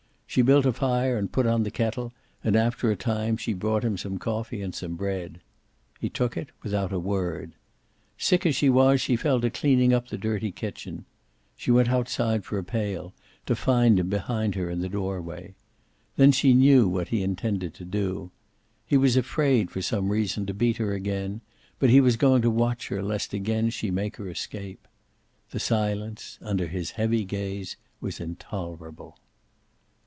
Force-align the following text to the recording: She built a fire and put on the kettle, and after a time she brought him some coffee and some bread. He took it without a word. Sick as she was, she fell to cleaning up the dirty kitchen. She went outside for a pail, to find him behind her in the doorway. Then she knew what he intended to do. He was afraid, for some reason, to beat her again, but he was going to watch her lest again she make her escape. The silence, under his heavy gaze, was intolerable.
She 0.25 0.41
built 0.41 0.65
a 0.65 0.71
fire 0.71 1.17
and 1.17 1.29
put 1.29 1.45
on 1.45 1.63
the 1.63 1.69
kettle, 1.71 2.13
and 2.41 2.55
after 2.55 2.89
a 2.89 2.95
time 2.95 3.35
she 3.35 3.51
brought 3.51 3.83
him 3.83 3.97
some 3.97 4.17
coffee 4.17 4.61
and 4.61 4.73
some 4.73 4.95
bread. 4.95 5.41
He 5.99 6.07
took 6.07 6.37
it 6.37 6.51
without 6.63 6.93
a 6.93 6.99
word. 6.99 7.51
Sick 8.17 8.45
as 8.45 8.55
she 8.55 8.69
was, 8.69 9.01
she 9.01 9.17
fell 9.17 9.41
to 9.41 9.49
cleaning 9.49 9.93
up 9.93 10.07
the 10.07 10.17
dirty 10.17 10.53
kitchen. 10.53 11.03
She 11.57 11.69
went 11.69 11.89
outside 11.89 12.45
for 12.45 12.57
a 12.57 12.63
pail, 12.63 13.13
to 13.45 13.57
find 13.57 13.99
him 13.99 14.07
behind 14.07 14.55
her 14.55 14.69
in 14.69 14.79
the 14.79 14.87
doorway. 14.87 15.53
Then 16.15 16.31
she 16.31 16.53
knew 16.53 16.87
what 16.87 17.09
he 17.09 17.23
intended 17.23 17.73
to 17.73 17.83
do. 17.83 18.31
He 18.85 18.95
was 18.95 19.17
afraid, 19.17 19.69
for 19.69 19.81
some 19.81 20.07
reason, 20.13 20.45
to 20.45 20.53
beat 20.53 20.77
her 20.77 20.93
again, 20.93 21.41
but 21.77 21.89
he 21.89 21.99
was 21.99 22.15
going 22.15 22.41
to 22.43 22.49
watch 22.49 22.87
her 22.87 23.03
lest 23.03 23.33
again 23.33 23.69
she 23.69 23.91
make 23.91 24.15
her 24.15 24.29
escape. 24.29 24.87
The 25.49 25.59
silence, 25.59 26.39
under 26.41 26.67
his 26.67 26.91
heavy 26.91 27.25
gaze, 27.25 27.75
was 27.99 28.21
intolerable. 28.21 29.17